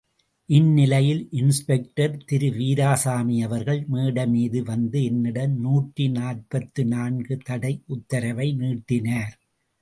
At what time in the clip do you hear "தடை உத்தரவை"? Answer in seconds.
7.43-8.49